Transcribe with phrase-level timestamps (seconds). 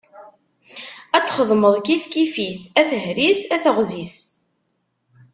[1.17, 4.15] Ad t-txedmeḍ kif kif-it, a tehri-s, a teɣzi-s.